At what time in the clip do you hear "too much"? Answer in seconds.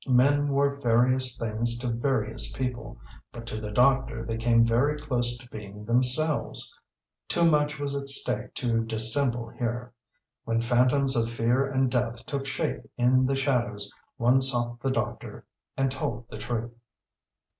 7.27-7.77